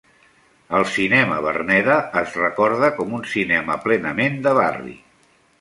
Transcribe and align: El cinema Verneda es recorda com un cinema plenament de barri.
El 0.77 0.85
cinema 0.93 1.37
Verneda 1.47 1.99
es 2.23 2.33
recorda 2.45 2.91
com 2.97 3.15
un 3.21 3.29
cinema 3.37 3.79
plenament 3.87 4.45
de 4.49 4.59
barri. 4.63 4.99